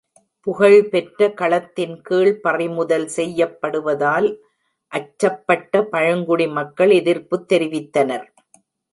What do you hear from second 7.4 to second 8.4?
தெரிவித்தனர்.